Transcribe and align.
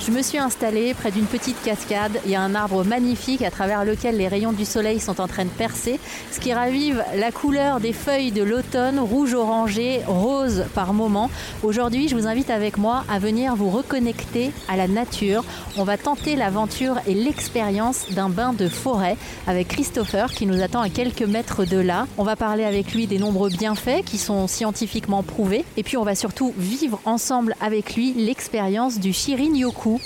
Je 0.00 0.10
me 0.10 0.22
suis 0.22 0.38
installée 0.38 0.92
près 0.92 1.10
d'une 1.10 1.24
petite 1.24 1.60
cascade. 1.62 2.20
Il 2.24 2.30
y 2.30 2.34
a 2.34 2.40
un 2.42 2.54
arbre 2.54 2.84
magnifique 2.84 3.42
à 3.42 3.50
travers 3.50 3.84
lequel 3.84 4.16
les 4.16 4.28
rayons 4.28 4.52
du 4.52 4.64
soleil 4.64 5.00
sont 5.00 5.20
en 5.20 5.26
train 5.26 5.44
de 5.44 5.50
percer, 5.50 5.98
ce 6.30 6.40
qui 6.40 6.52
ravive 6.52 7.02
la 7.16 7.32
couleur 7.32 7.80
des 7.80 7.92
feuilles 7.92 8.32
de 8.32 8.42
l'automne, 8.42 8.98
rouge 8.98 9.34
orangé, 9.34 10.02
rose 10.06 10.64
par 10.74 10.92
moment. 10.92 11.30
Aujourd'hui, 11.62 12.08
je 12.08 12.16
vous 12.16 12.26
invite 12.26 12.50
avec 12.50 12.76
moi 12.76 13.04
à 13.08 13.18
venir 13.18 13.56
vous 13.56 13.70
reconnecter 13.70 14.52
à 14.68 14.76
la 14.76 14.88
nature. 14.88 15.42
On 15.78 15.84
va 15.84 15.96
tenter 15.96 16.36
l'aventure 16.36 16.98
et 17.06 17.14
l'expérience 17.14 18.10
d'un 18.10 18.28
bain 18.28 18.52
de 18.52 18.68
forêt 18.68 19.16
avec 19.46 19.68
Christopher 19.68 20.30
qui 20.32 20.46
nous 20.46 20.62
attend 20.62 20.82
à 20.82 20.90
quelques 20.90 21.22
mètres 21.22 21.64
de 21.64 21.78
là. 21.78 22.06
On 22.18 22.24
va 22.24 22.36
parler 22.36 22.64
avec 22.64 22.92
lui 22.92 23.06
des 23.06 23.18
nombreux 23.18 23.48
bienfaits 23.48 24.04
qui 24.04 24.18
sont 24.18 24.48
scientifiquement 24.48 25.22
prouvés 25.22 25.64
et 25.76 25.82
puis 25.82 25.96
on 25.96 26.04
va 26.04 26.14
surtout 26.14 26.52
vivre 26.58 27.00
ensemble 27.06 27.56
avec 27.60 27.94
lui 27.94 28.12
l'expérience 28.12 28.98
du 28.98 29.12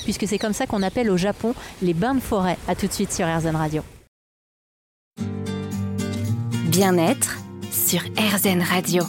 Puisque 0.05 0.27
c'est 0.27 0.39
comme 0.39 0.53
ça 0.53 0.67
qu'on 0.67 0.83
appelle 0.83 1.11
au 1.11 1.17
Japon 1.17 1.55
les 1.83 1.95
bains 1.95 2.15
de 2.15 2.21
forêt. 2.21 2.59
A 2.69 2.75
tout 2.75 2.87
de 2.87 2.93
suite 2.93 3.13
sur 3.13 3.27
RZN 3.27 3.57
Radio. 3.57 3.83
Bien-être 6.67 7.39
sur 7.71 8.01
RZN 8.17 8.63
Radio. 8.63 9.03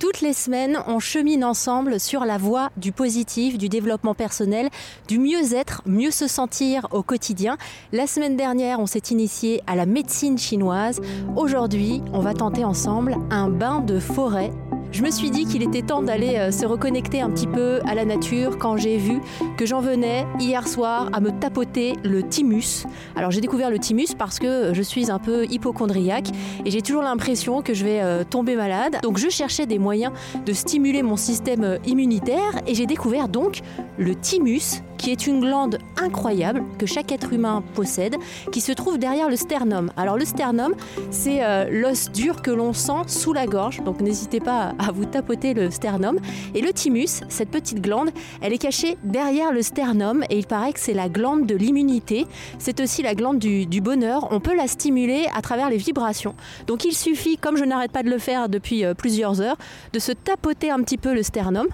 Toutes 0.00 0.22
les 0.22 0.32
semaines, 0.32 0.78
on 0.86 0.98
chemine 0.98 1.44
ensemble 1.44 2.00
sur 2.00 2.24
la 2.24 2.38
voie 2.38 2.70
du 2.78 2.90
positif, 2.90 3.58
du 3.58 3.68
développement 3.68 4.14
personnel, 4.14 4.70
du 5.08 5.18
mieux-être, 5.18 5.82
mieux 5.84 6.10
se 6.10 6.26
sentir 6.26 6.88
au 6.90 7.02
quotidien. 7.02 7.58
La 7.92 8.06
semaine 8.06 8.34
dernière, 8.34 8.80
on 8.80 8.86
s'est 8.86 9.10
initié 9.10 9.60
à 9.66 9.76
la 9.76 9.84
médecine 9.84 10.38
chinoise. 10.38 11.02
Aujourd'hui, 11.36 12.00
on 12.14 12.20
va 12.20 12.32
tenter 12.32 12.64
ensemble 12.64 13.16
un 13.30 13.50
bain 13.50 13.80
de 13.80 14.00
forêt 14.00 14.50
je 14.92 15.02
me 15.02 15.10
suis 15.10 15.30
dit 15.30 15.46
qu'il 15.46 15.62
était 15.62 15.82
temps 15.82 16.02
d'aller 16.02 16.36
euh, 16.36 16.50
se 16.50 16.66
reconnecter 16.66 17.20
un 17.20 17.30
petit 17.30 17.46
peu 17.46 17.80
à 17.86 17.94
la 17.94 18.04
nature 18.04 18.58
quand 18.58 18.76
j'ai 18.76 18.96
vu 18.96 19.20
que 19.56 19.64
j'en 19.64 19.80
venais 19.80 20.26
hier 20.38 20.66
soir 20.66 21.08
à 21.12 21.20
me 21.20 21.30
tapoter 21.30 21.94
le 22.02 22.22
thymus. 22.22 22.86
Alors 23.14 23.30
j'ai 23.30 23.40
découvert 23.40 23.70
le 23.70 23.78
thymus 23.78 24.14
parce 24.18 24.38
que 24.38 24.72
je 24.74 24.82
suis 24.82 25.10
un 25.10 25.18
peu 25.18 25.46
hypochondriaque 25.46 26.28
et 26.64 26.70
j'ai 26.70 26.82
toujours 26.82 27.02
l'impression 27.02 27.62
que 27.62 27.74
je 27.74 27.84
vais 27.84 28.00
euh, 28.00 28.24
tomber 28.24 28.56
malade. 28.56 28.98
Donc 29.02 29.18
je 29.18 29.28
cherchais 29.28 29.66
des 29.66 29.78
moyens 29.78 30.12
de 30.44 30.52
stimuler 30.52 31.02
mon 31.02 31.16
système 31.16 31.64
euh, 31.64 31.78
immunitaire 31.86 32.60
et 32.66 32.74
j'ai 32.74 32.86
découvert 32.86 33.28
donc 33.28 33.60
le 33.98 34.14
thymus 34.14 34.82
qui 35.00 35.10
est 35.10 35.26
une 35.26 35.40
glande 35.40 35.78
incroyable 35.96 36.62
que 36.78 36.84
chaque 36.84 37.10
être 37.10 37.32
humain 37.32 37.62
possède, 37.74 38.16
qui 38.52 38.60
se 38.60 38.72
trouve 38.72 38.98
derrière 38.98 39.30
le 39.30 39.36
sternum. 39.36 39.90
Alors 39.96 40.18
le 40.18 40.26
sternum, 40.26 40.74
c'est 41.10 41.40
l'os 41.70 42.10
dur 42.12 42.42
que 42.42 42.50
l'on 42.50 42.74
sent 42.74 43.08
sous 43.08 43.32
la 43.32 43.46
gorge, 43.46 43.82
donc 43.82 44.00
n'hésitez 44.00 44.40
pas 44.40 44.74
à 44.78 44.92
vous 44.92 45.06
tapoter 45.06 45.54
le 45.54 45.70
sternum. 45.70 46.18
Et 46.54 46.60
le 46.60 46.72
thymus, 46.72 47.22
cette 47.28 47.50
petite 47.50 47.80
glande, 47.80 48.10
elle 48.42 48.52
est 48.52 48.58
cachée 48.58 48.98
derrière 49.02 49.52
le 49.52 49.62
sternum 49.62 50.22
et 50.28 50.38
il 50.38 50.46
paraît 50.46 50.72
que 50.72 50.80
c'est 50.80 50.94
la 50.94 51.08
glande 51.08 51.46
de 51.46 51.54
l'immunité. 51.54 52.26
C'est 52.58 52.80
aussi 52.80 53.02
la 53.02 53.14
glande 53.14 53.38
du, 53.38 53.64
du, 53.64 53.80
bonheur. 53.80 54.28
On 54.30 54.40
peut 54.40 54.54
la 54.54 54.68
stimuler 54.68 55.26
à 55.34 55.40
travers 55.40 55.70
les 55.70 55.78
vibrations. 55.78 56.34
Donc 56.66 56.84
il 56.84 56.94
suffit, 56.94 57.38
comme 57.38 57.56
je 57.56 57.64
n'arrête 57.64 57.92
pas 57.92 58.02
de 58.02 58.10
le 58.10 58.18
faire 58.18 58.48
depuis 58.48 58.84
euh, 58.84 58.92
plusieurs 58.92 59.40
heures, 59.40 59.56
de 59.92 59.98
se 59.98 60.12
tapoter 60.12 60.70
un 60.70 60.82
petit 60.82 60.98
peu 60.98 61.14
le 61.14 61.22
sternum 61.22 61.66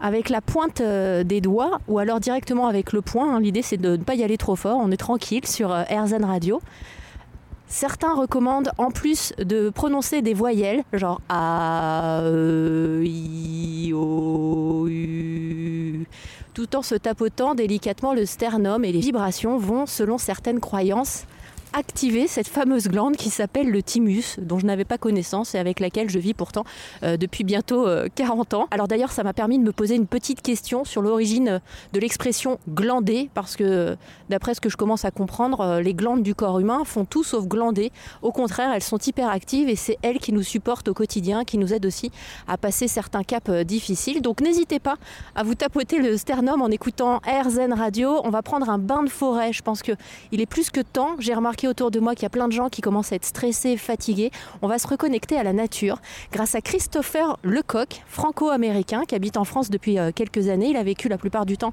avec 0.00 0.28
la 0.28 0.40
pointe 0.40 0.80
euh, 0.80 1.24
des 1.24 1.40
doigts 1.40 1.80
ou 1.88 1.98
alors 1.98 2.20
directement 2.20 2.66
avec 2.66 2.92
le 2.92 3.02
poing. 3.02 3.36
Hein. 3.36 3.40
L'idée 3.40 3.62
c'est 3.62 3.76
de 3.76 3.96
ne 3.96 4.02
pas 4.02 4.14
y 4.14 4.22
aller 4.22 4.36
trop 4.36 4.56
fort, 4.56 4.78
on 4.80 4.90
est 4.90 4.96
tranquille 4.96 5.46
sur 5.46 5.72
euh, 5.72 5.82
AirZen 5.88 6.24
Radio. 6.24 6.60
Certains 7.66 8.14
recommandent 8.14 8.70
en 8.78 8.90
plus 8.90 9.34
de 9.36 9.68
prononcer 9.68 10.22
des 10.22 10.32
voyelles, 10.32 10.84
genre 10.94 11.20
A, 11.28 12.22
E, 12.22 13.02
I, 13.04 13.92
O, 13.94 14.86
U, 14.88 16.06
tout 16.54 16.76
en 16.76 16.82
se 16.82 16.94
tapotant 16.94 17.54
délicatement 17.54 18.14
le 18.14 18.24
sternum 18.24 18.86
et 18.86 18.92
les 18.92 19.00
vibrations 19.00 19.58
vont, 19.58 19.84
selon 19.84 20.16
certaines 20.16 20.60
croyances, 20.60 21.26
activer 21.72 22.26
cette 22.26 22.48
fameuse 22.48 22.88
glande 22.88 23.16
qui 23.16 23.30
s'appelle 23.30 23.70
le 23.70 23.82
thymus, 23.82 24.36
dont 24.38 24.58
je 24.58 24.66
n'avais 24.66 24.84
pas 24.84 24.98
connaissance 24.98 25.54
et 25.54 25.58
avec 25.58 25.80
laquelle 25.80 26.10
je 26.10 26.18
vis 26.18 26.34
pourtant 26.34 26.64
euh, 27.02 27.16
depuis 27.16 27.44
bientôt 27.44 27.86
40 28.14 28.54
euh, 28.54 28.56
ans. 28.56 28.68
Alors 28.70 28.88
d'ailleurs, 28.88 29.12
ça 29.12 29.22
m'a 29.22 29.32
permis 29.32 29.58
de 29.58 29.64
me 29.64 29.72
poser 29.72 29.94
une 29.94 30.06
petite 30.06 30.42
question 30.42 30.84
sur 30.84 31.02
l'origine 31.02 31.60
de 31.92 32.00
l'expression 32.00 32.58
glander, 32.68 33.30
parce 33.34 33.56
que 33.56 33.96
d'après 34.28 34.54
ce 34.54 34.60
que 34.60 34.68
je 34.68 34.76
commence 34.76 35.04
à 35.04 35.10
comprendre, 35.10 35.60
euh, 35.60 35.80
les 35.80 35.94
glandes 35.94 36.22
du 36.22 36.34
corps 36.34 36.58
humain 36.58 36.84
font 36.84 37.04
tout 37.04 37.24
sauf 37.24 37.46
glander. 37.46 37.92
Au 38.22 38.32
contraire, 38.32 38.72
elles 38.72 38.82
sont 38.82 38.98
hyper 38.98 39.28
actives 39.28 39.68
et 39.68 39.76
c'est 39.76 39.98
elles 40.02 40.18
qui 40.18 40.32
nous 40.32 40.42
supportent 40.42 40.88
au 40.88 40.94
quotidien, 40.94 41.44
qui 41.44 41.58
nous 41.58 41.72
aident 41.72 41.86
aussi 41.86 42.10
à 42.46 42.56
passer 42.56 42.88
certains 42.88 43.22
caps 43.22 43.50
difficiles. 43.64 44.22
Donc 44.22 44.40
n'hésitez 44.40 44.78
pas 44.78 44.96
à 45.34 45.42
vous 45.42 45.54
tapoter 45.54 45.98
le 45.98 46.16
sternum 46.16 46.62
en 46.62 46.68
écoutant 46.68 47.20
AirZen 47.26 47.72
Radio. 47.72 48.20
On 48.24 48.30
va 48.30 48.42
prendre 48.42 48.70
un 48.70 48.78
bain 48.78 49.02
de 49.02 49.08
forêt. 49.08 49.52
Je 49.52 49.62
pense 49.62 49.82
qu'il 49.82 49.96
est 50.32 50.46
plus 50.46 50.70
que 50.70 50.80
temps. 50.80 51.16
J'ai 51.18 51.34
remarqué 51.34 51.57
autour 51.66 51.90
de 51.90 51.98
moi 52.00 52.14
qu'il 52.14 52.22
y 52.24 52.26
a 52.26 52.30
plein 52.30 52.46
de 52.46 52.52
gens 52.52 52.68
qui 52.68 52.80
commencent 52.80 53.12
à 53.12 53.16
être 53.16 53.24
stressés, 53.24 53.76
fatigués. 53.76 54.30
On 54.62 54.68
va 54.68 54.78
se 54.78 54.86
reconnecter 54.86 55.36
à 55.36 55.42
la 55.42 55.52
nature 55.52 55.98
grâce 56.32 56.54
à 56.54 56.60
Christopher 56.60 57.38
Lecoq, 57.42 58.02
franco-américain, 58.06 59.02
qui 59.06 59.14
habite 59.14 59.36
en 59.36 59.44
France 59.44 59.70
depuis 59.70 59.98
euh, 59.98 60.12
quelques 60.14 60.48
années. 60.48 60.68
Il 60.70 60.76
a 60.76 60.82
vécu 60.82 61.08
la 61.08 61.18
plupart 61.18 61.46
du 61.46 61.56
temps 61.56 61.72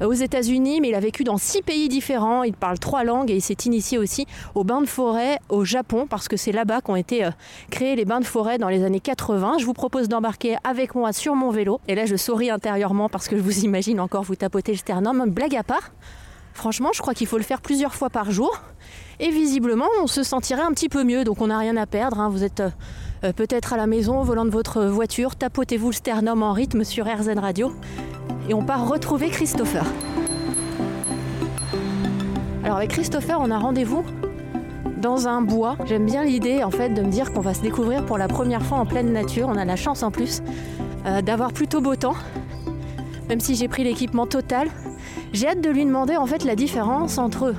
euh, 0.00 0.06
aux 0.06 0.12
États-Unis, 0.12 0.80
mais 0.80 0.90
il 0.90 0.94
a 0.94 1.00
vécu 1.00 1.24
dans 1.24 1.38
six 1.38 1.62
pays 1.62 1.88
différents. 1.88 2.42
Il 2.42 2.54
parle 2.54 2.78
trois 2.78 3.04
langues 3.04 3.30
et 3.30 3.36
il 3.36 3.42
s'est 3.42 3.56
initié 3.64 3.98
aussi 3.98 4.26
aux 4.54 4.64
bains 4.64 4.80
de 4.80 4.86
forêt 4.86 5.38
au 5.48 5.64
Japon 5.64 6.06
parce 6.08 6.28
que 6.28 6.36
c'est 6.36 6.52
là-bas 6.52 6.80
qu'ont 6.80 6.96
été 6.96 7.24
euh, 7.24 7.30
créés 7.70 7.96
les 7.96 8.04
bains 8.04 8.20
de 8.20 8.26
forêt 8.26 8.58
dans 8.58 8.68
les 8.68 8.84
années 8.84 9.00
80. 9.00 9.56
Je 9.58 9.64
vous 9.64 9.72
propose 9.72 10.08
d'embarquer 10.08 10.56
avec 10.64 10.94
moi 10.94 11.12
sur 11.12 11.34
mon 11.34 11.50
vélo. 11.50 11.80
Et 11.88 11.94
là, 11.94 12.06
je 12.06 12.16
souris 12.16 12.50
intérieurement 12.50 13.08
parce 13.08 13.28
que 13.28 13.36
je 13.36 13.42
vous 13.42 13.64
imagine 13.64 14.00
encore 14.00 14.22
vous 14.22 14.36
tapoter 14.36 14.72
le 14.72 14.78
sternum. 14.78 15.24
Blague 15.30 15.56
à 15.56 15.62
part. 15.62 15.92
Franchement, 16.54 16.90
je 16.94 17.02
crois 17.02 17.14
qu'il 17.14 17.26
faut 17.26 17.36
le 17.36 17.42
faire 17.42 17.60
plusieurs 17.60 17.94
fois 17.94 18.10
par 18.10 18.30
jour. 18.30 18.62
Et 19.18 19.30
visiblement, 19.30 19.86
on 20.02 20.06
se 20.06 20.22
sentirait 20.22 20.62
un 20.62 20.72
petit 20.72 20.88
peu 20.88 21.04
mieux. 21.04 21.24
Donc 21.24 21.40
on 21.40 21.46
n'a 21.46 21.58
rien 21.58 21.76
à 21.76 21.86
perdre. 21.86 22.20
Hein. 22.20 22.28
Vous 22.28 22.44
êtes 22.44 22.60
euh, 22.60 22.70
euh, 23.24 23.32
peut-être 23.32 23.72
à 23.72 23.76
la 23.76 23.86
maison 23.86 24.20
au 24.20 24.24
volant 24.24 24.44
de 24.44 24.50
votre 24.50 24.84
voiture. 24.84 25.36
Tapotez-vous 25.36 25.88
le 25.88 25.94
sternum 25.94 26.42
en 26.42 26.52
rythme 26.52 26.84
sur 26.84 27.06
RZN 27.06 27.38
Radio. 27.38 27.72
Et 28.48 28.54
on 28.54 28.62
part 28.62 28.88
retrouver 28.88 29.28
Christopher. 29.30 29.84
Alors 32.62 32.78
avec 32.78 32.90
Christopher, 32.90 33.38
on 33.40 33.50
a 33.50 33.58
rendez-vous 33.58 34.04
dans 35.00 35.28
un 35.28 35.40
bois. 35.40 35.76
J'aime 35.86 36.04
bien 36.04 36.24
l'idée 36.24 36.62
en 36.62 36.70
fait 36.70 36.90
de 36.90 37.00
me 37.00 37.10
dire 37.10 37.32
qu'on 37.32 37.40
va 37.40 37.54
se 37.54 37.62
découvrir 37.62 38.04
pour 38.04 38.18
la 38.18 38.28
première 38.28 38.62
fois 38.62 38.78
en 38.78 38.86
pleine 38.86 39.12
nature. 39.12 39.48
On 39.48 39.56
a 39.56 39.64
la 39.64 39.76
chance 39.76 40.02
en 40.02 40.10
plus 40.10 40.42
euh, 41.06 41.22
d'avoir 41.22 41.52
plutôt 41.52 41.80
beau 41.80 41.96
temps. 41.96 42.16
Même 43.28 43.40
si 43.40 43.54
j'ai 43.54 43.68
pris 43.68 43.84
l'équipement 43.84 44.26
total, 44.26 44.68
j'ai 45.32 45.48
hâte 45.48 45.60
de 45.60 45.70
lui 45.70 45.84
demander 45.84 46.16
en 46.16 46.26
fait 46.26 46.44
la 46.44 46.54
différence 46.54 47.18
entre 47.18 47.54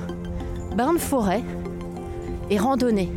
bain 0.78 0.92
de 0.92 0.98
forêt 0.98 1.42
et 2.50 2.56
randonnée. 2.56 3.10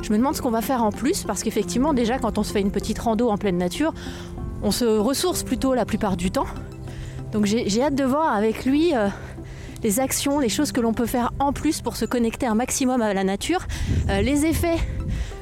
Je 0.00 0.12
me 0.12 0.16
demande 0.16 0.36
ce 0.36 0.42
qu'on 0.42 0.52
va 0.52 0.60
faire 0.60 0.84
en 0.84 0.92
plus 0.92 1.24
parce 1.24 1.42
qu'effectivement 1.42 1.92
déjà 1.92 2.18
quand 2.18 2.38
on 2.38 2.44
se 2.44 2.52
fait 2.52 2.60
une 2.60 2.70
petite 2.70 3.00
rando 3.00 3.30
en 3.30 3.36
pleine 3.36 3.58
nature, 3.58 3.92
on 4.62 4.70
se 4.70 4.84
ressource 4.84 5.42
plutôt 5.42 5.74
la 5.74 5.86
plupart 5.86 6.16
du 6.16 6.30
temps. 6.30 6.46
Donc 7.32 7.46
j'ai 7.46 7.82
hâte 7.82 7.96
de 7.96 8.04
voir 8.04 8.32
avec 8.32 8.64
lui 8.64 8.94
euh, 8.94 9.08
les 9.82 9.98
actions, 9.98 10.38
les 10.38 10.48
choses 10.48 10.70
que 10.70 10.80
l'on 10.80 10.94
peut 10.94 11.06
faire 11.06 11.32
en 11.40 11.52
plus 11.52 11.80
pour 11.80 11.96
se 11.96 12.04
connecter 12.04 12.46
un 12.46 12.54
maximum 12.54 13.02
à 13.02 13.12
la 13.12 13.24
nature. 13.24 13.66
Euh, 14.08 14.22
les 14.22 14.46
effets 14.46 14.78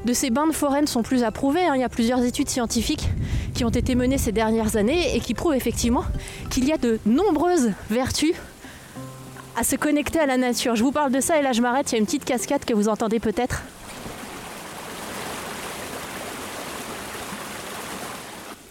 de 0.06 0.14
ces 0.14 0.30
bains 0.30 0.46
de 0.46 0.52
forêt 0.52 0.80
ne 0.80 0.86
sont 0.86 1.02
plus 1.02 1.22
approuvés. 1.22 1.66
Hein. 1.66 1.74
Il 1.74 1.82
y 1.82 1.84
a 1.84 1.90
plusieurs 1.90 2.24
études 2.24 2.48
scientifiques 2.48 3.10
qui 3.52 3.66
ont 3.66 3.68
été 3.68 3.94
menées 3.94 4.16
ces 4.16 4.32
dernières 4.32 4.76
années 4.76 5.14
et 5.14 5.20
qui 5.20 5.34
prouvent 5.34 5.54
effectivement 5.54 6.04
qu'il 6.48 6.64
y 6.64 6.72
a 6.72 6.78
de 6.78 6.98
nombreuses 7.04 7.72
vertus 7.90 8.32
à 9.56 9.64
se 9.64 9.76
connecter 9.76 10.18
à 10.18 10.26
la 10.26 10.36
nature. 10.36 10.76
Je 10.76 10.82
vous 10.82 10.92
parle 10.92 11.12
de 11.12 11.20
ça 11.20 11.38
et 11.38 11.42
là 11.42 11.52
je 11.52 11.62
m'arrête, 11.62 11.90
il 11.90 11.94
y 11.94 11.96
a 11.96 11.98
une 11.98 12.06
petite 12.06 12.24
cascade 12.24 12.64
que 12.64 12.74
vous 12.74 12.88
entendez 12.88 13.20
peut-être. 13.20 13.62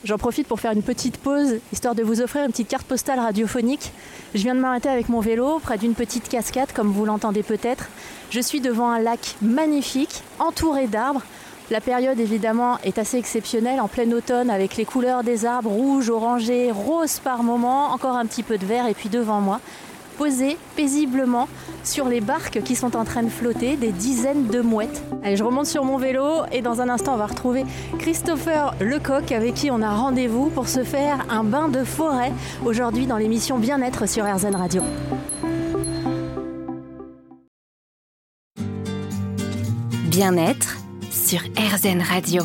J'en 0.03 0.17
profite 0.17 0.47
pour 0.47 0.59
faire 0.59 0.71
une 0.71 0.81
petite 0.81 1.17
pause, 1.17 1.59
histoire 1.71 1.93
de 1.93 2.01
vous 2.01 2.21
offrir 2.21 2.43
une 2.43 2.51
petite 2.51 2.67
carte 2.67 2.87
postale 2.87 3.19
radiophonique. 3.19 3.91
Je 4.33 4.41
viens 4.41 4.55
de 4.55 4.59
m'arrêter 4.59 4.89
avec 4.89 5.09
mon 5.09 5.19
vélo 5.19 5.59
près 5.59 5.77
d'une 5.77 5.93
petite 5.93 6.27
cascade, 6.27 6.71
comme 6.73 6.91
vous 6.91 7.05
l'entendez 7.05 7.43
peut-être. 7.43 7.85
Je 8.31 8.39
suis 8.39 8.61
devant 8.61 8.89
un 8.89 8.99
lac 8.99 9.35
magnifique, 9.43 10.23
entouré 10.39 10.87
d'arbres. 10.87 11.21
La 11.69 11.81
période 11.81 12.19
évidemment 12.19 12.79
est 12.83 12.97
assez 12.97 13.17
exceptionnelle, 13.17 13.79
en 13.79 13.87
plein 13.87 14.11
automne, 14.11 14.49
avec 14.49 14.75
les 14.75 14.85
couleurs 14.85 15.23
des 15.23 15.45
arbres, 15.45 15.69
rouge, 15.69 16.09
orangé, 16.09 16.71
rose 16.71 17.19
par 17.19 17.43
moment, 17.43 17.93
encore 17.93 18.17
un 18.17 18.25
petit 18.25 18.43
peu 18.43 18.57
de 18.57 18.65
vert, 18.65 18.87
et 18.87 18.95
puis 18.95 19.07
devant 19.07 19.39
moi, 19.39 19.61
posé 20.17 20.57
paisiblement 20.75 21.47
sur 21.83 22.07
les 22.07 22.21
barques 22.21 22.61
qui 22.63 22.75
sont 22.75 22.95
en 22.95 23.05
train 23.05 23.23
de 23.23 23.29
flotter, 23.29 23.75
des 23.75 23.91
dizaines 23.91 24.47
de 24.47 24.61
mouettes. 24.61 25.03
Allez, 25.23 25.35
je 25.35 25.43
remonte 25.43 25.65
sur 25.65 25.83
mon 25.83 25.97
vélo 25.97 26.43
et 26.51 26.61
dans 26.61 26.81
un 26.81 26.89
instant, 26.89 27.15
on 27.15 27.17
va 27.17 27.27
retrouver 27.27 27.65
Christopher 27.99 28.75
Lecoq 28.79 29.31
avec 29.31 29.55
qui 29.55 29.71
on 29.71 29.81
a 29.81 29.89
rendez-vous 29.89 30.49
pour 30.49 30.67
se 30.67 30.83
faire 30.83 31.25
un 31.29 31.43
bain 31.43 31.69
de 31.69 31.83
forêt 31.83 32.31
aujourd'hui 32.65 33.07
dans 33.07 33.17
l'émission 33.17 33.57
Bien-être 33.57 34.07
sur 34.07 34.25
RZN 34.25 34.55
Radio. 34.55 34.81
Bien-être 40.09 40.77
sur 41.09 41.39
RZN 41.57 42.01
Radio. 42.01 42.43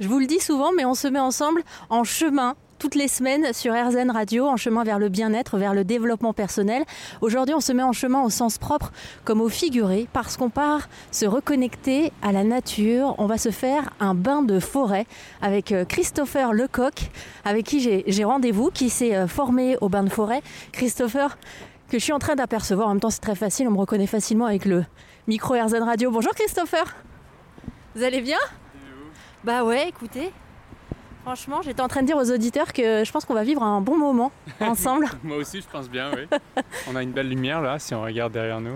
Je 0.00 0.08
vous 0.08 0.18
le 0.18 0.26
dis 0.26 0.40
souvent, 0.40 0.72
mais 0.76 0.84
on 0.84 0.94
se 0.94 1.08
met 1.08 1.20
ensemble 1.20 1.62
en 1.88 2.04
chemin 2.04 2.56
toutes 2.80 2.94
les 2.94 3.08
semaines 3.08 3.52
sur 3.52 3.74
RZN 3.74 4.10
Radio, 4.10 4.46
en 4.46 4.56
chemin 4.56 4.84
vers 4.84 4.98
le 4.98 5.10
bien-être, 5.10 5.58
vers 5.58 5.74
le 5.74 5.84
développement 5.84 6.32
personnel. 6.32 6.82
Aujourd'hui, 7.20 7.54
on 7.54 7.60
se 7.60 7.72
met 7.72 7.82
en 7.82 7.92
chemin 7.92 8.22
au 8.22 8.30
sens 8.30 8.56
propre 8.56 8.90
comme 9.24 9.42
au 9.42 9.50
figuré, 9.50 10.08
parce 10.14 10.38
qu'on 10.38 10.48
part 10.48 10.88
se 11.12 11.26
reconnecter 11.26 12.10
à 12.22 12.32
la 12.32 12.42
nature. 12.42 13.14
On 13.18 13.26
va 13.26 13.36
se 13.36 13.50
faire 13.50 13.90
un 14.00 14.14
bain 14.14 14.40
de 14.40 14.58
forêt 14.58 15.06
avec 15.42 15.72
euh, 15.72 15.84
Christopher 15.84 16.54
Lecoq, 16.54 17.10
avec 17.44 17.66
qui 17.66 17.80
j'ai 17.80 18.24
rendez-vous, 18.24 18.70
qui 18.70 18.88
s'est 18.88 19.14
euh, 19.14 19.28
formé 19.28 19.76
au 19.82 19.90
bain 19.90 20.02
de 20.02 20.08
forêt. 20.08 20.40
Christopher, 20.72 21.36
que 21.90 21.98
je 21.98 22.02
suis 22.02 22.14
en 22.14 22.18
train 22.18 22.34
d'apercevoir, 22.34 22.88
en 22.88 22.92
même 22.92 23.00
temps 23.00 23.10
c'est 23.10 23.20
très 23.20 23.34
facile, 23.34 23.68
on 23.68 23.72
me 23.72 23.78
reconnaît 23.78 24.06
facilement 24.06 24.46
avec 24.46 24.64
le 24.64 24.84
micro 25.28 25.52
RZN 25.52 25.82
Radio. 25.82 26.10
Bonjour 26.10 26.32
Christopher 26.32 26.96
Vous 27.94 28.02
allez 28.02 28.22
bien? 28.22 28.38
Bah 29.44 29.64
ouais, 29.64 29.88
écoutez, 29.88 30.32
Franchement, 31.22 31.60
j'étais 31.62 31.80
en 31.82 31.88
train 31.88 32.02
de 32.02 32.06
dire 32.06 32.16
aux 32.16 32.30
auditeurs 32.30 32.72
que 32.72 33.04
je 33.04 33.12
pense 33.12 33.24
qu'on 33.24 33.34
va 33.34 33.44
vivre 33.44 33.62
un 33.62 33.80
bon 33.80 33.96
moment 33.98 34.32
ensemble. 34.60 35.06
Moi 35.22 35.36
aussi, 35.36 35.60
je 35.60 35.66
pense 35.70 35.88
bien, 35.88 36.10
oui. 36.16 36.38
on 36.90 36.96
a 36.96 37.02
une 37.02 37.12
belle 37.12 37.28
lumière 37.28 37.60
là, 37.60 37.78
si 37.78 37.94
on 37.94 38.02
regarde 38.02 38.32
derrière 38.32 38.60
nous. 38.60 38.74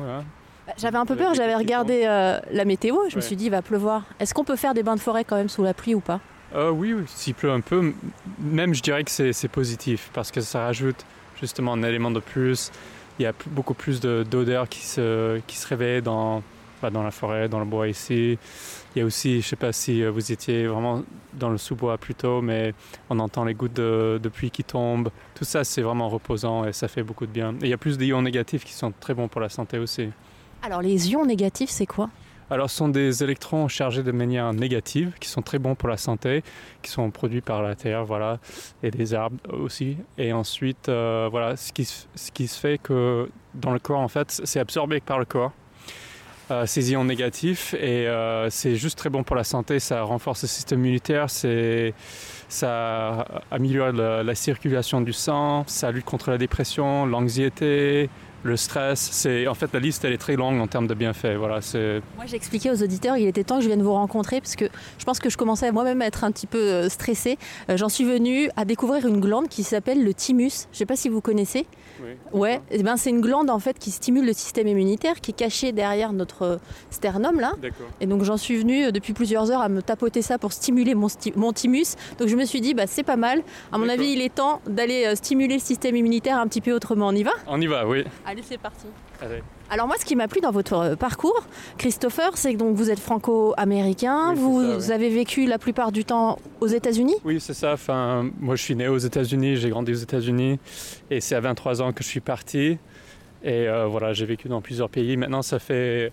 Bah, 0.67 0.73
j'avais 0.79 0.99
un 0.99 1.07
peu 1.07 1.17
peur, 1.17 1.35
j'avais 1.35 1.55
regardé 1.55 2.05
euh, 2.07 2.39
la 2.51 2.65
météo, 2.65 2.97
je 3.09 3.17
me 3.17 3.21
suis 3.21 3.37
dit 3.37 3.47
il 3.47 3.51
va 3.51 3.63
pleuvoir. 3.63 4.05
Est-ce 4.21 4.35
qu'on 4.35 4.45
peut 4.45 4.57
faire 4.57 4.75
des 4.75 4.83
bains 4.83 4.95
de 4.95 5.01
forêt 5.01 5.25
quand 5.25 5.37
même 5.37 5.49
sous 5.49 5.63
la 5.63 5.75
pluie 5.75 5.95
ou 5.95 6.01
pas? 6.01 6.21
Euh, 6.55 6.71
Oui, 6.71 6.95
s'il 7.07 7.35
pleut 7.35 7.51
un 7.51 7.61
peu, 7.61 7.93
même 8.39 8.75
je 8.75 8.83
dirais 8.83 9.05
que 9.05 9.11
c'est 9.11 9.49
positif 9.49 10.11
parce 10.13 10.31
que 10.31 10.41
ça 10.41 10.61
rajoute 10.65 11.05
justement 11.41 11.73
un 11.73 11.83
élément 11.83 12.11
de 12.11 12.21
plus. 12.21 12.71
Il 13.19 13.23
y 13.23 13.27
a 13.27 13.33
beaucoup 13.47 13.75
plus 13.75 14.01
d'odeurs 14.01 14.69
qui 14.69 14.81
se, 14.85 15.39
qui 15.47 15.57
se 15.57 15.67
réveillent 15.67 16.03
dans, 16.03 16.43
dans 16.91 17.03
la 17.03 17.11
forêt, 17.11 17.49
dans 17.49 17.59
le 17.59 17.65
bois 17.65 17.89
ici. 17.89 18.39
Il 18.95 18.99
y 18.99 19.03
a 19.03 19.05
aussi, 19.05 19.33
je 19.33 19.37
ne 19.39 19.43
sais 19.43 19.57
pas 19.57 19.73
si 19.73 20.03
euh, 20.03 20.11
vous 20.11 20.33
étiez 20.33 20.67
vraiment 20.67 21.03
dans 21.33 21.51
le 21.51 21.59
sous-bois 21.59 21.99
plus 21.99 22.15
tôt, 22.15 22.41
mais 22.41 22.75
on 23.11 23.19
entend 23.19 23.45
les 23.45 23.55
gouttes 23.55 23.75
de, 23.75 24.31
pluie 24.33 24.51
qui 24.51 24.65
tombent. 24.65 25.11
Tout 25.35 25.45
ça, 25.45 25.65
c'est 25.65 25.83
vraiment 25.83 26.09
reposant 26.09 26.65
et 26.65 26.73
ça 26.73 26.89
fait 26.89 27.03
beaucoup 27.03 27.27
de 27.27 27.33
bien. 27.33 27.53
Et 27.55 27.65
il 27.65 27.69
y 27.69 27.73
a 27.73 27.79
plus 27.79 27.99
d'ions 27.99 28.23
négatifs 28.23 28.65
qui 28.65 28.73
sont 28.73 28.93
très 28.99 29.15
bons 29.15 29.29
pour 29.29 29.41
la 29.41 29.49
santé 29.49 29.79
aussi. 29.79 30.09
Alors 30.63 30.81
les 30.81 31.11
ions 31.11 31.27
négatifs, 31.27 31.71
c'est 31.71 31.87
quoi? 31.87 32.09
Alors, 32.51 32.69
ce 32.69 32.77
sont 32.77 32.89
des 32.89 33.25
électrons 33.25 33.69
chargés 33.69 34.03
de 34.03 34.13
manière 34.13 34.53
négative 34.53 35.13
qui 35.19 35.29
sont 35.29 35.41
très 35.41 35.59
bons 35.59 35.75
pour 35.75 35.89
la 35.89 35.97
santé, 35.97 36.43
qui 36.83 36.91
sont 36.91 37.11
produits 37.11 37.41
par 37.41 37.63
la 37.63 37.75
terre, 37.75 38.05
voilà, 38.05 38.39
et 38.83 38.91
des 38.91 39.15
arbres 39.15 39.39
aussi. 39.51 39.97
Et 40.19 40.33
ensuite, 40.33 40.89
euh, 40.89 41.29
voilà, 41.31 41.57
ce 41.57 41.73
qui, 41.73 41.85
ce 41.87 42.31
qui 42.33 42.47
se 42.47 42.61
fait 42.61 42.79
que 42.79 43.31
dans 43.55 43.73
le 43.73 43.79
corps, 43.79 44.01
en 44.01 44.09
fait, 44.09 44.43
c'est 44.45 44.61
absorbé 44.61 45.01
par 45.01 45.19
le 45.19 45.25
corps 45.25 45.53
euh, 46.51 46.67
ces 46.67 46.93
ions 46.93 47.05
négatifs 47.05 47.73
et 47.75 48.07
euh, 48.07 48.51
c'est 48.51 48.77
juste 48.77 48.99
très 48.99 49.09
bon 49.09 49.23
pour 49.23 49.35
la 49.35 49.45
santé. 49.45 49.81
Ça 49.81 50.03
renforce 50.03 50.43
le 50.43 50.49
système 50.49 50.81
immunitaire, 50.81 51.31
ça 51.31 53.27
améliore 53.51 53.93
la, 53.93 54.35
circulation 54.35 55.01
du 55.01 55.13
sang, 55.13 55.65
ça 55.67 55.91
lutte 55.91 56.05
contre 56.05 56.31
la 56.31 56.39
dépression, 56.39 57.07
l'anxiété, 57.07 58.11
le 58.45 58.57
stress. 58.57 59.01
C'est 59.01 59.49
en 59.49 59.55
fait 59.55 59.73
la 59.73 59.81
liste 59.81 60.05
elle 60.05 60.13
est 60.13 60.19
très 60.19 60.37
longue 60.37 60.61
en 60.61 60.67
termes 60.67 60.87
de 60.87 60.95
bienfaits. 60.95 61.37
Voilà, 61.37 61.61
c'est. 61.61 62.01
Moi 62.17 62.27
j'ai 62.27 62.37
expliqué 62.37 62.71
aux 62.71 62.83
auditeurs 62.83 63.17
il 63.17 63.27
était 63.27 63.43
temps 63.43 63.57
que 63.57 63.63
je 63.63 63.69
vienne 63.69 63.83
vous 63.83 63.93
rencontrer 63.93 64.41
parce 64.41 64.55
que 64.55 64.67
je 64.99 65.05
pense 65.05 65.19
que 65.19 65.31
je 65.31 65.37
commençais 65.37 65.71
moi-même 65.73 66.03
à 66.03 66.07
être 66.07 66.25
un 66.25 66.31
petit 66.31 66.47
peu 66.47 66.59
euh, 66.59 66.89
stressée. 66.89 67.39
Euh, 67.71 67.77
j'en 67.77 67.89
suis 67.89 68.05
venue 68.05 68.51
à 68.57 68.65
découvrir 68.65 69.07
une 69.07 69.21
glande 69.21 69.49
qui 69.49 69.63
s'appelle 69.63 70.05
le 70.05 70.15
thymus. 70.15 70.67
Je 70.71 70.77
ne 70.77 70.79
sais 70.79 70.87
pas 70.87 70.97
si 70.97 71.09
vous 71.09 71.21
connaissez. 71.21 71.67
Oui. 72.03 72.11
Ouais, 72.33 72.57
et 72.71 72.79
eh 72.79 72.83
ben 72.83 72.97
c'est 72.97 73.11
une 73.11 73.21
glande 73.21 73.51
en 73.51 73.59
fait 73.59 73.79
qui 73.79 73.91
stimule 73.91 74.27
le 74.27 74.33
système 74.33 74.67
immunitaire 74.67 75.21
qui 75.21 75.31
est 75.31 75.35
cachée 75.35 75.73
derrière 75.73 76.13
notre 76.13 76.61
sternum 76.91 77.41
là. 77.41 77.53
Et 78.01 78.07
donc 78.07 78.25
j'en 78.25 78.37
suis 78.37 78.57
venue 78.57 78.87
euh, 78.87 78.91
depuis 78.91 79.15
plusieurs 79.15 79.51
heures 79.51 79.63
à 79.63 79.69
me 79.69 79.81
tapoter 79.81 80.21
ça 80.21 80.39
pour 80.39 80.53
stimuler 80.53 80.95
mon, 80.95 81.09
mon 81.37 81.53
thymus. 81.53 81.97
Donc 82.19 82.29
je 82.29 82.37
me 82.37 82.45
suis 82.45 82.61
dit 82.61 82.75
bah 82.75 82.87
c'est 82.87 83.03
pas 83.05 83.17
mal. 83.17 83.43
À 83.73 83.79
mon 83.79 83.89
avis 83.89 84.13
il 84.13 84.21
est 84.21 84.35
temps 84.35 84.61
d'aller 84.67 85.15
stimuler 85.17 85.55
le 85.55 85.61
système 85.61 85.97
immunitaire 85.97 86.39
un 86.39 86.47
petit 86.47 86.61
peu 86.61 86.73
autrement. 86.73 87.09
On 87.09 87.15
y 87.15 87.23
va? 87.23 87.33
On 87.47 87.61
y 87.61 87.67
va, 87.67 87.87
oui. 87.87 88.05
Allez, 88.27 88.34
c'est 88.43 88.59
parti. 88.59 88.87
Alors 89.71 89.87
moi, 89.87 89.97
ce 89.99 90.05
qui 90.05 90.17
m'a 90.17 90.29
plu 90.29 90.41
dans 90.41 90.51
votre 90.51 90.75
euh, 90.75 90.97
parcours, 90.97 91.47
Christopher, 91.79 92.37
c'est 92.37 92.55
que 92.55 92.59
donc 92.59 92.77
vous 92.77 92.91
êtes 92.91 92.99
franco-américain, 92.99 94.35
vous 94.35 94.91
avez 94.91 95.09
vécu 95.09 95.47
la 95.47 95.59
plupart 95.59 95.93
du 95.93 96.05
temps 96.05 96.39
aux 96.61 96.67
États-Unis? 96.67 97.15
Oui, 97.25 97.41
c'est 97.41 97.55
ça. 97.55 97.73
Enfin, 97.73 98.29
moi, 98.41 98.57
je 98.57 98.63
suis 98.63 98.77
né 98.77 98.89
aux 98.89 98.99
États-Unis, 98.99 99.57
j'ai 99.57 99.71
grandi 99.71 99.93
aux 99.93 99.97
États-Unis, 99.97 100.59
et 101.11 101.21
c'est 101.21 101.35
à 101.35 101.41
23 101.41 101.83
ans 101.83 101.93
que 101.93 102.03
je 102.03 102.09
suis 102.09 102.21
parti. 102.21 102.79
Et 103.43 103.69
euh, 103.69 103.87
voilà, 103.87 104.13
j'ai 104.13 104.27
vécu 104.27 104.49
dans 104.49 104.61
plusieurs 104.63 104.89
pays. 104.89 105.17
Maintenant, 105.17 105.43
ça 105.43 105.59
fait 105.59 106.13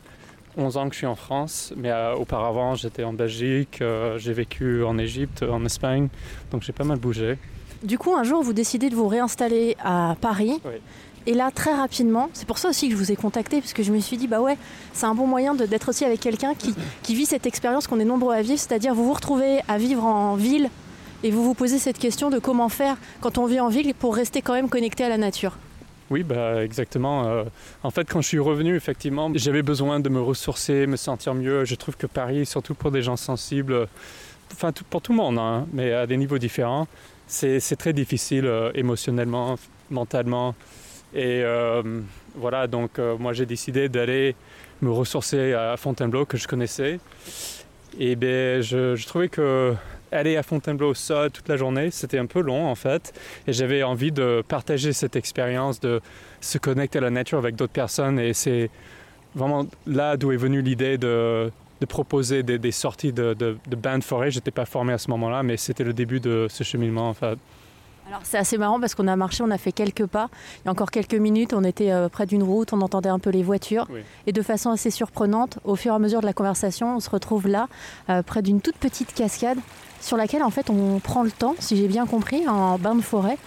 11 0.57 0.77
ans 0.77 0.87
que 0.89 0.93
je 0.93 0.99
suis 0.99 1.07
en 1.07 1.15
France, 1.15 1.73
mais 1.77 1.91
euh, 1.91 2.13
auparavant, 2.15 2.75
j'étais 2.75 3.03
en 3.03 3.13
Belgique, 3.13 3.83
j'ai 4.17 4.33
vécu 4.33 4.83
en 4.83 4.97
Égypte, 4.97 5.43
en 5.43 5.63
Espagne, 5.65 6.09
donc 6.51 6.63
j'ai 6.63 6.73
pas 6.73 6.83
mal 6.83 6.99
bougé. 6.99 7.37
Du 7.83 7.97
coup, 7.97 8.15
un 8.15 8.23
jour, 8.23 8.43
vous 8.43 8.53
décidez 8.53 8.89
de 8.89 8.95
vous 8.95 9.07
réinstaller 9.07 9.75
à 9.83 10.15
Paris. 10.21 10.59
Oui. 10.65 10.73
Et 11.27 11.33
là, 11.33 11.51
très 11.53 11.73
rapidement, 11.73 12.29
c'est 12.33 12.47
pour 12.47 12.57
ça 12.57 12.69
aussi 12.69 12.87
que 12.87 12.93
je 12.93 12.97
vous 12.97 13.11
ai 13.11 13.15
contacté, 13.15 13.61
parce 13.61 13.73
que 13.73 13.83
je 13.83 13.91
me 13.91 13.99
suis 13.99 14.17
dit, 14.17 14.27
bah 14.27 14.41
ouais, 14.41 14.57
c'est 14.93 15.05
un 15.05 15.13
bon 15.13 15.27
moyen 15.27 15.53
d'être 15.53 15.89
aussi 15.89 16.03
avec 16.03 16.19
quelqu'un 16.19 16.53
qui, 16.55 17.13
vit 17.13 17.25
cette 17.25 17.45
expérience 17.45 17.87
qu'on 17.87 17.99
est 17.99 18.05
nombreux 18.05 18.33
à 18.33 18.41
vivre, 18.41 18.57
c'est-à-dire 18.57 18.95
vous 18.95 19.05
vous 19.05 19.13
retrouvez 19.13 19.59
à 19.67 19.77
vivre 19.77 20.03
en 20.03 20.35
ville 20.35 20.69
et 21.23 21.29
vous 21.29 21.43
vous 21.43 21.53
posez 21.53 21.77
cette 21.77 21.99
question 21.99 22.31
de 22.31 22.39
comment 22.39 22.69
faire 22.69 22.97
quand 23.19 23.37
on 23.37 23.45
vit 23.45 23.59
en 23.59 23.69
ville 23.69 23.93
pour 23.93 24.15
rester 24.15 24.41
quand 24.41 24.53
même 24.53 24.69
connecté 24.69 25.03
à 25.03 25.09
la 25.09 25.17
nature. 25.17 25.57
Oui, 26.09 26.23
bah, 26.23 26.63
exactement. 26.63 27.27
Euh, 27.27 27.43
en 27.83 27.91
fait, 27.91 28.09
quand 28.09 28.21
je 28.21 28.27
suis 28.27 28.39
revenu, 28.39 28.75
effectivement, 28.75 29.31
j'avais 29.35 29.61
besoin 29.61 29.99
de 29.99 30.09
me 30.09 30.19
ressourcer, 30.19 30.87
me 30.87 30.97
sentir 30.97 31.35
mieux. 31.35 31.65
Je 31.65 31.75
trouve 31.75 31.95
que 31.95 32.07
Paris, 32.07 32.47
surtout 32.47 32.73
pour 32.73 32.89
des 32.89 33.03
gens 33.03 33.15
sensibles, 33.15 33.87
enfin 34.51 34.71
pour 34.89 35.01
tout 35.01 35.11
le 35.11 35.17
monde, 35.17 35.37
hein, 35.37 35.67
mais 35.71 35.93
à 35.93 36.07
des 36.07 36.17
niveaux 36.17 36.39
différents, 36.39 36.87
c'est 37.31 37.75
très 37.77 37.93
difficile 37.93 38.45
euh, 38.45 38.71
émotionnellement, 38.75 39.57
mentalement. 39.89 40.53
Et 41.13 41.41
euh, 41.43 41.81
voilà, 42.35 42.67
donc 42.67 42.99
euh, 42.99 43.17
moi 43.17 43.33
j'ai 43.33 43.45
décidé 43.45 43.89
d'aller 43.89 44.35
me 44.81 44.91
ressourcer 44.91 45.53
à 45.53 45.77
Fontainebleau 45.77 46.25
que 46.25 46.37
je 46.37 46.47
connaissais. 46.47 46.99
Et 47.99 48.15
ben, 48.15 48.61
je, 48.61 49.05
trouvais 49.05 49.29
que 49.29 49.73
aller 50.11 50.35
à 50.35 50.43
Fontainebleau 50.43 50.93
ça 50.93 51.29
toute 51.29 51.47
la 51.47 51.55
journée, 51.55 51.89
c'était 51.91 52.19
un 52.19 52.25
peu 52.25 52.41
long 52.41 52.67
en 52.67 52.75
fait. 52.75 53.13
Et 53.47 53.53
j'avais 53.53 53.83
envie 53.83 54.11
de 54.11 54.43
partager 54.47 54.91
cette 54.91 55.15
expérience, 55.15 55.79
de 55.79 56.01
se 56.41 56.57
connecter 56.57 56.99
à 56.99 57.01
la 57.01 57.11
nature 57.11 57.37
avec 57.37 57.55
d'autres 57.55 57.73
personnes. 57.73 58.19
Et 58.19 58.33
c'est 58.33 58.69
vraiment 59.35 59.67
là 59.87 60.17
d'où 60.17 60.31
est 60.31 60.37
venue 60.37 60.61
l'idée 60.61 60.97
de, 60.97 61.49
de, 61.81 61.85
proposer 61.85 62.43
des, 62.43 62.71
sorties 62.71 63.11
de, 63.11 63.33
de, 63.33 63.57
de 63.67 63.75
bains 63.75 63.97
de 63.97 64.03
forêt. 64.03 64.31
Je 64.31 64.37
n'étais 64.37 64.51
pas 64.51 64.65
formé 64.65 64.93
à 64.93 64.97
ce 64.97 65.09
moment-là, 65.09 65.43
mais 65.43 65.57
c'était 65.57 65.83
le 65.83 65.93
début 65.93 66.19
de 66.19 66.47
ce 66.49 66.63
cheminement. 66.63 67.13
Alors 68.07 68.21
c'est 68.23 68.37
assez 68.37 68.57
marrant 68.57 68.79
parce 68.79 68.95
qu'on 68.95 69.07
a 69.07 69.15
marché, 69.15 69.43
on 69.43 69.51
a 69.51 69.57
fait 69.57 69.71
quelques 69.71 70.05
pas. 70.05 70.29
Il 70.59 70.65
y 70.65 70.67
a 70.67 70.71
encore 70.71 70.91
quelques 70.91 71.15
minutes, 71.15 71.53
on 71.53 71.63
était 71.63 71.91
euh, 71.91 72.09
près 72.09 72.25
d'une 72.25 72.43
route, 72.43 72.73
on 72.73 72.81
entendait 72.81 73.09
un 73.09 73.19
peu 73.19 73.29
les 73.29 73.43
voitures. 73.43 73.87
Et 74.27 74.33
de 74.33 74.41
façon 74.41 74.69
assez 74.69 74.89
surprenante, 74.89 75.59
au 75.63 75.75
fur 75.75 75.93
et 75.93 75.95
à 75.95 75.99
mesure 75.99 76.19
de 76.19 76.25
la 76.25 76.33
conversation, 76.33 76.97
on 76.97 76.99
se 76.99 77.09
retrouve 77.09 77.47
là, 77.47 77.67
euh, 78.09 78.21
près 78.21 78.41
d'une 78.41 78.59
toute 78.59 78.75
petite 78.75 79.13
cascade 79.13 79.57
sur 80.01 80.17
laquelle 80.17 80.43
en 80.43 80.49
fait 80.49 80.69
on 80.69 80.99
prend 80.99 81.23
le 81.23 81.31
temps, 81.31 81.55
si 81.59 81.77
j'ai 81.77 81.87
bien 81.87 82.05
compris, 82.05 82.47
en 82.47 82.77
bain 82.77 82.95
de 82.95 83.01
forêt, 83.01 83.37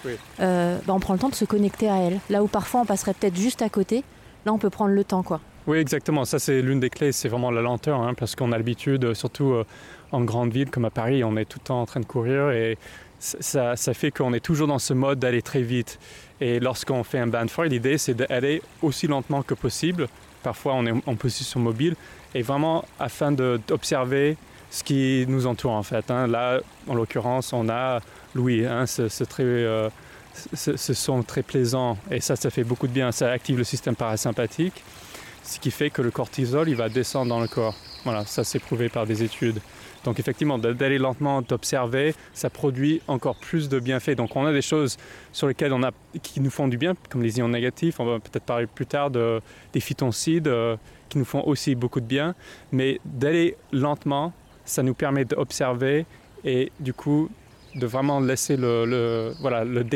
euh, 0.40 0.78
bah, 0.86 0.94
on 0.94 1.00
prend 1.00 1.12
le 1.12 1.18
temps 1.18 1.28
de 1.28 1.34
se 1.34 1.44
connecter 1.44 1.90
à 1.90 1.96
elle. 1.96 2.20
Là 2.30 2.42
où 2.42 2.46
parfois 2.46 2.80
on 2.80 2.84
passerait 2.86 3.12
peut-être 3.12 3.36
juste 3.36 3.60
à 3.60 3.68
côté, 3.68 4.02
là 4.46 4.52
on 4.52 4.58
peut 4.58 4.70
prendre 4.70 4.92
le 4.92 5.04
temps 5.04 5.22
quoi. 5.22 5.40
Oui, 5.66 5.78
exactement. 5.78 6.24
Ça, 6.24 6.38
c'est 6.38 6.60
l'une 6.60 6.80
des 6.80 6.90
clés, 6.90 7.12
c'est 7.12 7.28
vraiment 7.28 7.50
la 7.50 7.62
lenteur, 7.62 8.00
hein, 8.00 8.14
parce 8.14 8.36
qu'on 8.36 8.52
a 8.52 8.58
l'habitude, 8.58 9.14
surtout 9.14 9.64
en 10.14 10.22
grande 10.22 10.52
ville 10.52 10.70
comme 10.70 10.84
à 10.84 10.90
Paris, 10.90 11.24
on 11.24 11.36
est 11.36 11.44
tout 11.44 11.58
le 11.60 11.66
temps 11.66 11.80
en 11.80 11.86
train 11.86 12.00
de 12.00 12.06
courir 12.06 12.50
et 12.50 12.78
ça, 13.18 13.76
fait 13.94 14.10
qu'on 14.10 14.32
est 14.32 14.40
toujours 14.40 14.68
dans 14.68 14.78
ce 14.78 14.92
mode 14.92 15.18
d'aller 15.18 15.42
très 15.42 15.62
vite. 15.62 15.98
Et 16.40 16.60
lorsqu'on 16.60 17.02
fait 17.04 17.18
un 17.18 17.26
band 17.26 17.48
for, 17.48 17.64
l'idée 17.64 17.98
c'est 17.98 18.14
d'aller 18.14 18.62
aussi 18.82 19.06
lentement 19.06 19.42
que 19.42 19.54
possible. 19.54 20.08
Parfois 20.42 20.74
on 20.74 20.86
est 20.86 20.92
en 21.06 21.16
position 21.16 21.60
mobile 21.60 21.96
et 22.34 22.42
vraiment 22.42 22.84
afin 23.00 23.32
d'observer 23.32 24.36
ce 24.70 24.84
qui 24.84 25.24
nous 25.28 25.46
entoure 25.46 25.72
en 25.72 25.82
fait. 25.82 26.10
Hein. 26.10 26.26
Là, 26.26 26.60
en 26.86 26.94
l'occurrence, 26.94 27.52
on 27.52 27.68
a 27.68 28.00
Louis, 28.34 28.66
hein, 28.66 28.86
ce, 28.86 29.02
euh, 29.40 29.88
ce, 30.54 31.22
très 31.22 31.42
plaisant 31.42 31.96
et 32.10 32.20
ça, 32.20 32.36
ça 32.36 32.50
fait 32.50 32.64
beaucoup 32.64 32.86
de 32.86 32.92
bien. 32.92 33.10
Ça 33.10 33.30
active 33.30 33.56
le 33.56 33.64
système 33.64 33.94
parasympathique, 33.94 34.82
ce 35.44 35.60
qui 35.60 35.70
fait 35.70 35.90
que 35.90 36.02
le 36.02 36.10
cortisol, 36.10 36.68
il 36.68 36.76
va 36.76 36.88
descendre 36.88 37.28
dans 37.28 37.40
le 37.40 37.48
corps. 37.48 37.76
Voilà, 38.04 38.24
ça 38.24 38.44
c'est 38.44 38.58
prouvé 38.58 38.88
par 38.88 39.06
des 39.06 39.22
études. 39.22 39.60
Donc 40.04 40.20
effectivement, 40.20 40.58
d'aller 40.58 40.98
lentement, 40.98 41.40
d'observer, 41.42 42.14
ça 42.34 42.50
produit 42.50 43.00
encore 43.08 43.36
plus 43.36 43.68
de 43.68 43.78
bienfaits. 43.78 44.16
Donc 44.16 44.36
on 44.36 44.44
a 44.44 44.52
des 44.52 44.62
choses 44.62 44.96
sur 45.32 45.46
lesquelles 45.46 45.72
on 45.72 45.82
a, 45.82 45.90
qui 46.22 46.40
nous 46.40 46.50
font 46.50 46.68
du 46.68 46.76
bien, 46.76 46.94
comme 47.08 47.22
les 47.22 47.38
ions 47.38 47.48
négatifs. 47.48 48.00
On 48.00 48.04
va 48.04 48.18
peut-être 48.18 48.44
parler 48.44 48.66
plus 48.66 48.86
tard 48.86 49.10
de, 49.10 49.40
des 49.72 49.80
phytoncides 49.80 50.48
euh, 50.48 50.76
qui 51.08 51.18
nous 51.18 51.24
font 51.24 51.42
aussi 51.46 51.74
beaucoup 51.74 52.00
de 52.00 52.06
bien. 52.06 52.34
Mais 52.72 53.00
d'aller 53.04 53.56
lentement, 53.72 54.32
ça 54.64 54.82
nous 54.82 54.94
permet 54.94 55.24
d'observer 55.24 56.04
et 56.44 56.70
du 56.80 56.92
coup 56.92 57.30
de 57.74 57.86
vraiment 57.86 58.20
laisser 58.20 58.56
le, 58.56 59.32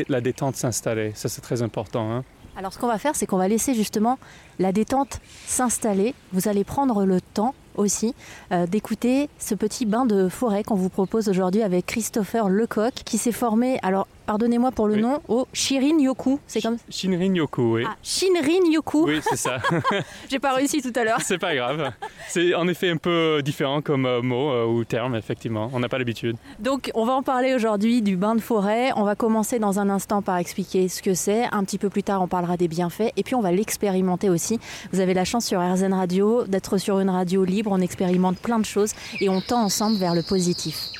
la 0.09 0.21
détente 0.21 0.57
s'installer. 0.57 1.13
Ça 1.15 1.29
c'est 1.29 1.43
très 1.43 1.63
important. 1.63 2.11
Hein. 2.11 2.25
Alors 2.59 2.73
ce 2.73 2.79
qu'on 2.81 2.89
va 2.89 2.99
faire, 2.99 3.15
c'est 3.15 3.25
qu'on 3.25 3.37
va 3.37 3.47
laisser 3.47 3.73
justement 3.73 4.19
la 4.59 4.73
détente 4.73 5.21
s'installer. 5.47 6.13
Vous 6.33 6.49
allez 6.49 6.65
prendre 6.65 7.05
le 7.05 7.21
temps 7.21 7.55
aussi 7.77 8.17
euh, 8.51 8.67
d'écouter 8.67 9.31
ce 9.39 9.55
petit 9.55 9.87
bain 9.87 10.07
de 10.07 10.29
forêt 10.29 10.65
qu'on 10.65 10.75
vous 10.75 10.89
propose 10.89 11.29
aujourd'hui 11.29 11.63
avec 11.63 11.87
Christopher 11.87 12.49
Lecoq 12.49 12.93
qui 13.05 13.17
s'est 13.17 13.31
formé, 13.31 13.79
alors 13.85 14.09
pardonnez-moi 14.29 14.73
pour 14.73 14.89
le 14.89 14.97
Oui. 14.97 15.01
nom, 15.01 15.21
au 15.29 15.49
Shirin 15.55 15.99
Yoku. 15.99 16.39
C'est 16.47 16.61
comme 16.61 16.77
Shinrin 16.91 17.35
Yoku, 17.35 17.77
oui. 17.77 17.85
ah, 17.89 17.97
Shinrin 18.03 18.71
Yoku. 18.71 19.07
Oui, 19.07 19.21
c'est 19.23 19.37
ça. 19.39 19.57
J'ai 20.29 20.39
pas 20.39 20.53
réussi 20.53 20.83
tout 20.83 20.93
à 20.97 21.03
l'heure. 21.03 21.23
c'est 21.23 21.39
pas 21.39 21.55
grave. 21.55 21.93
C'est 22.29 22.55
en 22.55 22.69
effet 22.69 22.91
un 22.91 22.99
peu 22.99 23.41
différent 23.43 23.81
comme 23.81 24.05
euh, 24.05 24.21
mot 24.21 24.51
euh, 24.51 24.67
ou 24.67 24.85
terme, 24.85 25.15
effectivement. 25.15 25.71
On 25.73 25.81
n'a 25.81 25.89
pas 25.89 25.97
l'habitude. 25.97 26.37
Donc, 26.59 26.91
on 26.95 27.07
va 27.07 27.15
en 27.15 27.23
parler 27.23 27.55
aujourd'hui 27.55 28.03
du 28.03 28.17
bain 28.19 28.35
de 28.35 28.43
forêt. 28.43 28.91
On 28.97 29.05
va 29.05 29.15
commencer 29.15 29.59
dans 29.59 29.79
un 29.81 29.89
instant 29.89 30.21
par 30.21 30.37
expliquer 30.37 30.89
ce 30.89 31.01
que 31.01 31.15
c'est. 31.15 31.45
Un 31.51 31.65
petit 31.65 31.79
peu 31.79 31.89
plus 31.89 32.03
tard, 32.03 32.21
on 32.21 32.29
parlera 32.29 32.59
des 32.59 32.69
bienfaits. 32.69 33.13
Et 33.17 33.23
puis, 33.23 33.35
on 33.35 33.41
va 33.41 33.51
l'expérimenter 33.51 34.29
aussi. 34.29 34.61
Vous 34.93 35.01
avez 35.01 35.15
la 35.15 35.25
chance 35.25 35.47
sur 35.47 35.59
RZN 35.59 35.95
Radio 35.95 36.45
d'être 36.45 36.77
sur 36.77 37.01
une 37.01 37.09
radio 37.09 37.45
libre. 37.47 37.71
On 37.73 37.81
expérimente 37.81 38.39
plein 38.39 38.59
de 38.59 38.67
choses 38.67 38.93
et 39.23 39.31
on 39.31 39.41
tend 39.41 39.63
ensemble 39.63 39.97
vers 39.97 40.15
le 40.15 40.23
positif. 40.23 40.91